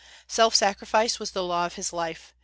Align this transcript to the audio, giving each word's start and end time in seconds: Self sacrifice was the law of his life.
Self 0.27 0.55
sacrifice 0.55 1.19
was 1.19 1.29
the 1.29 1.43
law 1.43 1.67
of 1.67 1.75
his 1.75 1.93
life. 1.93 2.33